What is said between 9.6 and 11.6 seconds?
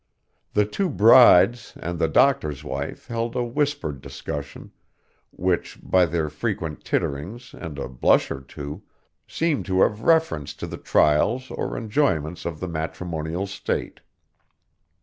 to have reference to the trials